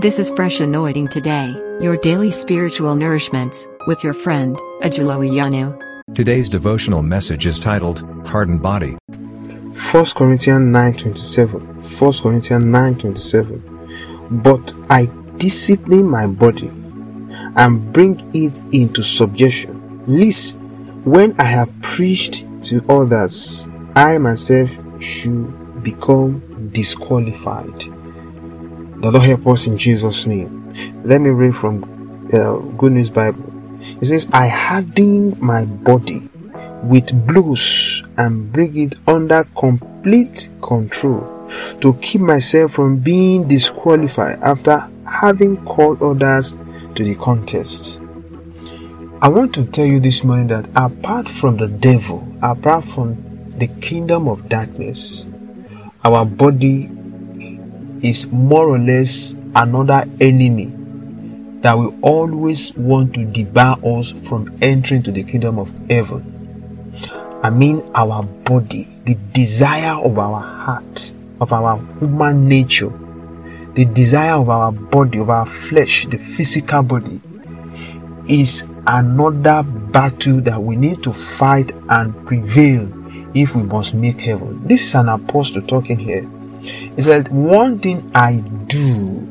This 0.00 0.18
is 0.18 0.30
Fresh 0.32 0.58
Anointing 0.58 1.06
Today, 1.06 1.52
your 1.80 1.96
daily 1.96 2.32
spiritual 2.32 2.96
nourishments, 2.96 3.68
with 3.86 4.02
your 4.02 4.12
friend, 4.12 4.56
Ajulo 4.82 5.22
Iyanu. 5.22 5.78
Today's 6.14 6.48
devotional 6.50 7.00
message 7.00 7.46
is 7.46 7.60
titled 7.60 8.00
Hardened 8.26 8.60
Body. 8.60 8.96
1 9.08 10.14
Corinthians 10.16 10.74
9:27 10.74 11.62
1 12.00 12.22
Corinthians 12.22 12.66
9:27 12.66 13.62
But 14.42 14.74
I 14.90 15.08
discipline 15.36 16.10
my 16.10 16.26
body 16.26 16.72
and 17.54 17.92
bring 17.92 18.20
it 18.34 18.60
into 18.72 19.00
subjection 19.02 20.02
lest 20.06 20.56
when 21.04 21.36
I 21.38 21.44
have 21.44 21.70
preached 21.82 22.44
to 22.64 22.84
others 22.88 23.68
I 23.94 24.18
myself 24.18 24.70
should 24.98 25.82
become 25.84 26.42
disqualified 26.72 27.94
the 29.04 29.10
Lord 29.10 29.26
help 29.26 29.46
us 29.48 29.66
in 29.66 29.76
Jesus 29.76 30.26
name 30.26 30.72
let 31.04 31.20
me 31.20 31.28
read 31.28 31.54
from 31.54 31.84
uh, 32.32 32.56
Good 32.78 32.92
News 32.92 33.10
Bible 33.10 33.44
it 34.00 34.06
says 34.06 34.26
I 34.32 34.48
harden 34.48 35.38
my 35.44 35.66
body 35.66 36.26
with 36.82 37.26
blows 37.26 38.02
and 38.16 38.50
bring 38.50 38.74
it 38.78 38.94
under 39.06 39.44
complete 39.58 40.48
control 40.62 41.50
to 41.82 41.92
keep 42.00 42.22
myself 42.22 42.72
from 42.72 42.96
being 42.96 43.46
disqualified 43.46 44.38
after 44.40 44.88
having 45.06 45.62
called 45.66 46.02
others 46.02 46.56
to 46.94 47.04
the 47.04 47.14
contest. 47.16 48.00
I 49.20 49.28
want 49.28 49.54
to 49.54 49.66
tell 49.66 49.84
you 49.84 50.00
this 50.00 50.24
morning 50.24 50.46
that 50.46 50.66
apart 50.74 51.28
from 51.28 51.58
the 51.58 51.68
devil, 51.68 52.26
apart 52.42 52.86
from 52.86 53.16
the 53.58 53.66
kingdom 53.82 54.28
of 54.28 54.48
darkness, 54.48 55.26
our 56.02 56.24
body 56.24 56.90
is 58.04 58.26
more 58.26 58.68
or 58.68 58.78
less 58.78 59.34
another 59.56 60.04
enemy 60.20 60.66
that 61.62 61.72
will 61.72 61.98
always 62.02 62.74
want 62.74 63.14
to 63.14 63.24
debar 63.24 63.78
us 63.82 64.10
from 64.28 64.54
entering 64.60 65.02
to 65.02 65.10
the 65.10 65.22
kingdom 65.22 65.58
of 65.58 65.72
heaven. 65.88 66.30
I 67.42 67.48
mean, 67.48 67.82
our 67.94 68.22
body, 68.22 68.86
the 69.04 69.16
desire 69.32 69.98
of 70.04 70.18
our 70.18 70.40
heart, 70.40 71.14
of 71.40 71.52
our 71.52 71.78
human 71.98 72.46
nature, 72.46 72.92
the 73.74 73.86
desire 73.86 74.34
of 74.34 74.50
our 74.50 74.70
body, 74.70 75.18
of 75.18 75.30
our 75.30 75.46
flesh, 75.46 76.06
the 76.06 76.18
physical 76.18 76.82
body, 76.82 77.20
is 78.28 78.66
another 78.86 79.62
battle 79.62 80.40
that 80.42 80.62
we 80.62 80.76
need 80.76 81.02
to 81.02 81.12
fight 81.12 81.72
and 81.88 82.26
prevail 82.26 82.86
if 83.34 83.56
we 83.56 83.62
must 83.62 83.94
make 83.94 84.20
heaven. 84.20 84.66
This 84.66 84.84
is 84.84 84.94
an 84.94 85.08
apostle 85.08 85.62
talking 85.62 85.98
here. 85.98 86.28
It's 86.96 87.06
that 87.06 87.30
one 87.30 87.78
thing 87.78 88.10
I 88.14 88.40
do 88.66 89.28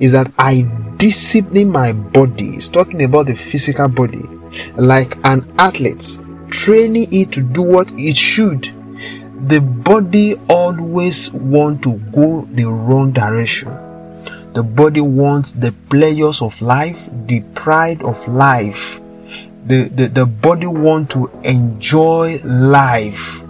is 0.00 0.12
that 0.12 0.32
I 0.38 0.62
discipline 0.96 1.70
my 1.70 1.92
body. 1.92 2.50
It's 2.50 2.68
talking 2.68 3.02
about 3.02 3.26
the 3.26 3.34
physical 3.34 3.88
body, 3.88 4.22
like 4.76 5.16
an 5.24 5.50
athlete 5.58 6.18
training 6.50 7.12
it 7.12 7.30
to 7.32 7.42
do 7.42 7.62
what 7.62 7.92
it 7.92 8.16
should 8.16 8.72
the 9.46 9.60
body 9.60 10.34
always 10.48 11.30
want 11.30 11.82
to 11.84 11.96
go 12.12 12.44
the 12.50 12.64
wrong 12.64 13.12
direction. 13.12 13.68
The 14.52 14.64
body 14.64 15.00
wants 15.00 15.52
the 15.52 15.72
pleasures 15.88 16.42
of 16.42 16.60
life 16.60 17.08
the 17.26 17.40
pride 17.54 18.02
of 18.02 18.26
life. 18.26 19.00
The, 19.66 19.88
the, 19.88 20.08
the 20.08 20.26
body 20.26 20.66
want 20.66 21.10
to 21.10 21.30
enjoy 21.44 22.40
life 22.42 23.42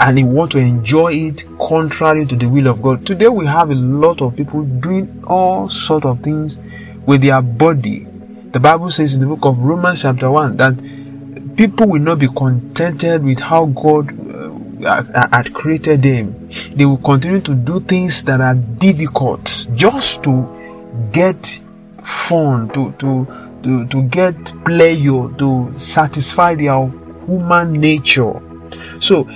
and 0.00 0.18
they 0.18 0.24
want 0.24 0.52
to 0.52 0.58
enjoy 0.58 1.12
it 1.12 1.44
contrary 1.58 2.26
to 2.26 2.36
the 2.36 2.46
will 2.46 2.66
of 2.66 2.82
god 2.82 3.06
today 3.06 3.28
we 3.28 3.46
have 3.46 3.70
a 3.70 3.74
lot 3.74 4.20
of 4.20 4.36
people 4.36 4.62
doing 4.64 5.22
all 5.26 5.68
sort 5.68 6.04
of 6.04 6.20
things 6.20 6.58
with 7.06 7.22
their 7.22 7.40
body 7.40 8.06
the 8.52 8.60
bible 8.60 8.90
says 8.90 9.14
in 9.14 9.20
the 9.20 9.26
book 9.26 9.44
of 9.44 9.58
romans 9.58 10.02
chapter 10.02 10.30
1 10.30 10.56
that 10.56 10.74
people 11.56 11.88
will 11.88 12.00
not 12.00 12.18
be 12.18 12.28
contented 12.28 13.22
with 13.22 13.38
how 13.38 13.66
God 13.66 14.10
uh, 14.84 15.28
had 15.30 15.52
created 15.54 16.02
them. 16.02 16.48
They 16.74 16.84
will 16.84 16.98
continue 16.98 17.40
to 17.40 17.54
do 17.54 17.80
things 17.80 18.24
that 18.24 18.40
are 18.40 18.54
difficult 18.54 19.66
just 19.74 20.22
to 20.24 21.08
get 21.12 21.60
fun, 22.02 22.68
to, 22.70 22.92
to, 22.92 23.60
to, 23.62 23.86
to 23.86 24.02
get 24.04 24.34
pleasure, 24.64 25.28
to 25.38 25.72
satisfy 25.74 26.54
their 26.54 26.88
human 27.26 27.72
nature. 27.72 28.40
So, 29.00 29.28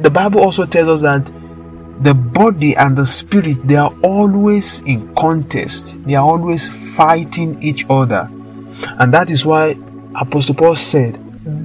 the 0.00 0.10
Bible 0.10 0.40
also 0.40 0.66
tells 0.66 0.88
us 0.88 1.00
that 1.02 1.32
the 2.02 2.14
body 2.14 2.74
and 2.76 2.96
the 2.96 3.06
spirit 3.06 3.56
they 3.66 3.76
are 3.76 3.94
always 4.02 4.80
in 4.80 5.14
contest 5.14 6.02
they 6.04 6.14
are 6.14 6.24
always 6.24 6.66
fighting 6.96 7.62
each 7.62 7.84
other 7.88 8.28
and 8.98 9.12
that 9.14 9.30
is 9.30 9.46
why 9.46 9.76
Apostle 10.16 10.54
Paul 10.54 10.76
said, 10.76 11.18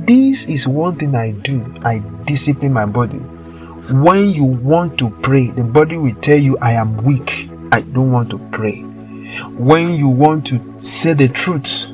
This 0.07 0.45
is 0.45 0.67
one 0.67 0.95
thing 0.95 1.15
I 1.15 1.31
do. 1.31 1.63
I 1.83 1.99
discipline 2.25 2.73
my 2.73 2.85
body. 2.85 3.17
When 3.17 4.29
you 4.31 4.43
want 4.43 4.97
to 4.99 5.09
pray, 5.09 5.47
the 5.47 5.63
body 5.63 5.97
will 5.97 6.15
tell 6.15 6.37
you, 6.37 6.57
I 6.59 6.73
am 6.73 6.97
weak. 6.97 7.49
I 7.71 7.81
don't 7.81 8.11
want 8.11 8.29
to 8.31 8.39
pray. 8.51 8.81
When 8.81 9.93
you 9.95 10.09
want 10.09 10.47
to 10.47 10.79
say 10.79 11.13
the 11.13 11.27
truth, 11.27 11.91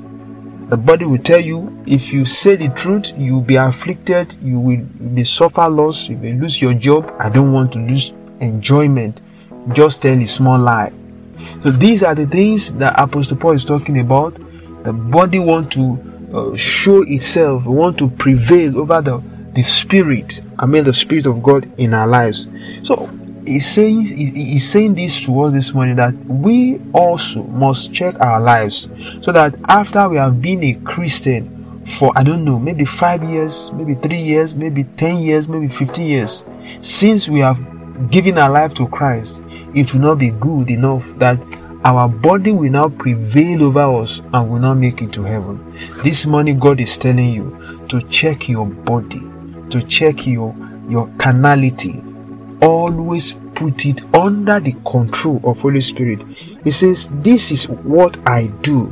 the 0.70 0.78
body 0.78 1.06
will 1.06 1.20
tell 1.20 1.40
you, 1.40 1.84
if 1.86 2.12
you 2.12 2.26
say 2.26 2.56
the 2.56 2.70
truth, 2.70 3.14
you 3.18 3.36
will 3.36 3.42
be 3.42 3.56
afflicted, 3.56 4.36
you 4.42 4.60
will 4.60 4.84
be 5.14 5.24
suffer 5.24 5.70
loss, 5.70 6.10
you 6.10 6.18
will 6.18 6.34
lose 6.34 6.62
your 6.62 6.74
job. 6.74 7.14
I 7.20 7.30
don't 7.30 7.54
want 7.54 7.74
to 7.74 7.80
lose 7.80 8.14
enjoyment. 8.40 9.22
Just 9.74 10.02
tell 10.02 10.18
a 10.18 10.26
small 10.26 10.58
lie. 10.58 10.92
So 11.64 11.72
these 11.72 12.02
are 12.04 12.16
the 12.16 12.26
things 12.26 12.72
that 12.74 13.00
Apostle 13.00 13.38
Paul 13.38 13.52
is 13.52 13.66
talking 13.66 14.00
about. 14.00 14.34
The 14.84 14.94
body 14.94 15.40
want 15.40 15.72
to 15.74 16.00
uh, 16.34 16.56
show 16.56 17.04
itself, 17.04 17.66
want 17.66 17.98
to 18.00 18.10
prevail 18.10 18.80
over 18.80 19.02
the, 19.02 19.24
the 19.54 19.62
spirit, 19.62 20.42
I 20.58 20.66
mean 20.66 20.84
the 20.84 20.94
spirit 20.94 21.26
of 21.26 21.44
God 21.44 21.72
in 21.80 21.94
our 21.94 22.08
lives. 22.08 22.48
So 22.84 23.10
he's 23.46 23.66
saying 23.66 24.02
he's 24.06 24.70
saying 24.70 24.96
this 24.96 25.24
to 25.26 25.42
us 25.42 25.54
this 25.54 25.74
morning 25.74 25.96
that 25.96 26.14
we 26.26 26.80
also 26.94 27.44
must 27.44 27.94
check 27.94 28.20
our 28.20 28.40
lives 28.40 28.90
so 29.22 29.32
that 29.32 29.56
after 29.68 30.10
we 30.10 30.18
have 30.18 30.42
been 30.42 30.64
a 30.64 30.74
Christian 30.84 31.52
for 31.86 32.12
I 32.16 32.24
don't 32.24 32.44
know, 32.44 32.60
maybe 32.60 32.84
five 32.84 33.24
years, 33.24 33.72
maybe 33.72 33.94
three 33.94 34.20
years, 34.20 34.56
maybe 34.56 34.84
ten 34.84 35.22
years, 35.22 35.48
maybe 35.48 35.68
fifteen 35.68 36.08
years, 36.08 36.44
since 36.82 37.30
we 37.30 37.40
have 37.42 37.60
given 38.10 38.38
our 38.38 38.50
life 38.50 38.74
to 38.76 38.88
Christ, 38.88 39.42
it 39.74 39.94
will 39.94 40.02
not 40.02 40.16
be 40.16 40.32
good 40.32 40.70
enough 40.72 41.06
that 41.18 41.40
our 41.84 42.10
body 42.10 42.52
will 42.52 42.72
now 42.72 42.90
prevail 42.90 43.64
over 43.64 44.02
us 44.02 44.20
and 44.34 44.50
will 44.50 44.60
not 44.60 44.76
make 44.76 45.04
it 45.04 45.14
to 45.14 45.24
heaven. 45.24 45.64
This 46.04 46.26
morning, 46.26 46.58
God 46.58 46.80
is 46.80 46.98
telling 46.98 47.30
you 47.30 47.86
to 47.90 48.02
check 48.10 48.50
your 48.50 48.66
body, 48.66 49.22
to 49.70 49.84
check 49.84 50.26
your, 50.26 50.56
your 50.90 51.08
carnality. 51.20 52.02
Always 52.62 53.34
put 53.54 53.86
it 53.86 54.04
under 54.14 54.60
the 54.60 54.74
control 54.86 55.42
of 55.44 55.62
Holy 55.62 55.82
Spirit. 55.82 56.24
He 56.64 56.72
says, 56.72 57.10
This 57.12 57.52
is 57.52 57.68
what 57.68 58.18
I 58.28 58.48
do. 58.48 58.88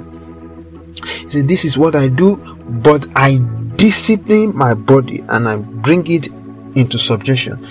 He 1.06 1.30
says, 1.30 1.46
This 1.46 1.66
is 1.66 1.78
what 1.78 1.96
I 1.96 2.08
do, 2.08 2.38
but 2.68 3.08
I 3.16 3.38
discipline 3.76 4.56
my 4.56 4.74
body 4.74 5.24
and 5.30 5.48
I 5.48 5.58
bring 5.58 6.06
it 6.08 6.28
into 6.76 6.98
subjection 6.98 7.66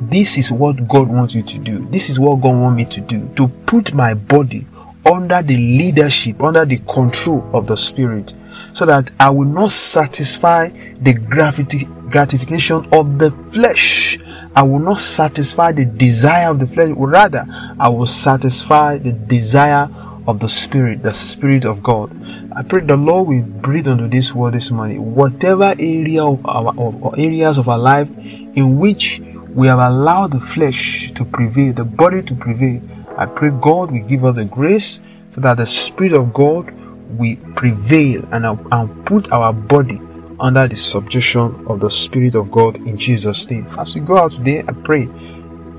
this 0.00 0.36
is 0.36 0.50
what 0.50 0.86
God 0.86 1.08
wants 1.08 1.34
you 1.34 1.42
to 1.42 1.58
do. 1.58 1.86
This 1.86 2.10
is 2.10 2.18
what 2.18 2.40
God 2.40 2.56
wants 2.56 2.76
me 2.76 2.84
to 2.84 3.00
do. 3.00 3.28
To 3.36 3.48
put 3.48 3.94
my 3.94 4.14
body 4.14 4.66
under 5.04 5.42
the 5.42 5.56
leadership, 5.56 6.42
under 6.42 6.64
the 6.64 6.78
control 6.78 7.48
of 7.54 7.66
the 7.66 7.76
Spirit, 7.76 8.34
so 8.72 8.84
that 8.86 9.10
I 9.18 9.30
will 9.30 9.46
not 9.46 9.70
satisfy 9.70 10.68
the 11.00 11.14
gravity, 11.14 11.84
gratification 12.10 12.86
of 12.92 13.18
the 13.18 13.30
flesh. 13.50 14.18
I 14.56 14.62
will 14.62 14.78
not 14.78 14.98
satisfy 14.98 15.72
the 15.72 15.84
desire 15.84 16.50
of 16.50 16.60
the 16.60 16.66
flesh. 16.66 16.88
Rather, 16.96 17.44
I 17.78 17.90
will 17.90 18.06
satisfy 18.06 18.96
the 18.96 19.12
desire 19.12 19.86
of 20.26 20.40
the 20.40 20.48
Spirit, 20.48 21.02
the 21.02 21.12
Spirit 21.12 21.66
of 21.66 21.82
God. 21.82 22.10
I 22.56 22.62
pray 22.62 22.80
the 22.80 22.96
Lord 22.96 23.28
will 23.28 23.42
breathe 23.42 23.86
onto 23.86 24.08
this 24.08 24.34
word 24.34 24.54
this 24.54 24.70
morning. 24.70 25.14
Whatever 25.14 25.74
area 25.78 26.24
of 26.24 26.44
our 26.46 26.74
or 26.74 27.14
areas 27.18 27.58
of 27.58 27.68
our 27.68 27.78
life 27.78 28.08
in 28.16 28.78
which 28.78 29.20
we 29.54 29.66
have 29.66 29.78
allowed 29.78 30.32
the 30.32 30.40
flesh 30.40 31.12
to 31.12 31.26
prevail, 31.26 31.74
the 31.74 31.84
body 31.84 32.22
to 32.22 32.34
prevail. 32.34 32.80
I 33.18 33.26
pray 33.26 33.50
God 33.50 33.92
will 33.92 34.04
give 34.08 34.24
us 34.24 34.36
the 34.36 34.46
grace 34.46 35.00
so 35.32 35.42
that 35.42 35.58
the 35.58 35.66
Spirit 35.66 36.14
of 36.14 36.32
God 36.32 36.72
will 37.10 37.36
prevail 37.56 38.24
and, 38.32 38.46
and 38.72 39.06
put 39.06 39.30
our 39.30 39.52
body 39.52 40.00
under 40.40 40.68
the 40.68 40.76
subjection 40.76 41.64
of 41.66 41.80
the 41.80 41.90
Spirit 41.90 42.34
of 42.34 42.50
God 42.50 42.76
in 42.86 42.96
Jesus' 42.96 43.50
name. 43.50 43.66
As 43.78 43.94
we 43.94 44.00
go 44.00 44.16
out 44.18 44.32
today, 44.32 44.62
I 44.66 44.72
pray 44.72 45.06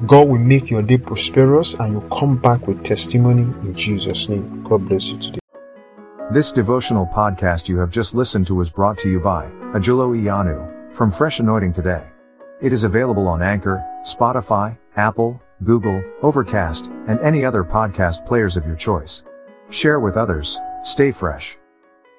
God 0.05 0.27
will 0.27 0.39
make 0.39 0.69
your 0.69 0.83
day 0.83 0.97
prosperous 0.97 1.73
and 1.75 1.93
you 1.93 2.07
come 2.09 2.37
back 2.37 2.67
with 2.67 2.83
testimony 2.83 3.43
in 3.67 3.73
Jesus' 3.73 4.29
name. 4.29 4.63
God 4.63 4.87
bless 4.87 5.09
you 5.09 5.17
today. 5.17 5.39
This 6.31 6.51
devotional 6.51 7.07
podcast 7.07 7.67
you 7.67 7.77
have 7.77 7.89
just 7.89 8.13
listened 8.13 8.47
to 8.47 8.55
was 8.55 8.69
brought 8.69 8.99
to 8.99 9.09
you 9.09 9.19
by 9.19 9.45
Ajulo 9.73 10.15
Iyanu 10.15 10.93
from 10.93 11.11
Fresh 11.11 11.39
Anointing 11.39 11.73
Today. 11.73 12.03
It 12.61 12.73
is 12.73 12.83
available 12.83 13.27
on 13.27 13.41
Anchor, 13.41 13.85
Spotify, 14.03 14.77
Apple, 14.95 15.41
Google, 15.63 16.03
Overcast, 16.21 16.87
and 17.07 17.19
any 17.21 17.45
other 17.45 17.63
podcast 17.63 18.25
players 18.25 18.57
of 18.57 18.65
your 18.65 18.75
choice. 18.75 19.23
Share 19.69 19.99
with 19.99 20.17
others, 20.17 20.59
stay 20.83 21.11
fresh. 21.11 21.57